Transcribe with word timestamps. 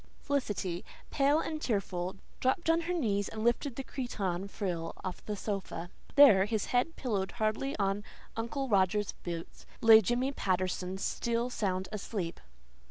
Felicity, 0.23 0.83
pale 1.11 1.39
and 1.39 1.61
tearful, 1.61 2.15
dropped 2.39 2.71
on 2.71 2.81
her 2.81 2.93
knees 2.95 3.29
and 3.29 3.43
lifted 3.43 3.75
the 3.75 3.83
cretonne 3.83 4.47
frill 4.47 4.93
of 5.03 5.23
the 5.27 5.35
sofa. 5.35 5.91
There, 6.15 6.45
his 6.45 6.65
head 6.73 6.95
pillowed 6.95 7.33
hardly 7.33 7.77
on 7.77 8.03
Uncle 8.35 8.67
Roger's 8.67 9.11
boots, 9.21 9.67
lay 9.79 10.01
Jimmy 10.01 10.31
Patterson, 10.31 10.97
still 10.97 11.51
sound 11.51 11.87
asleep! 11.91 12.39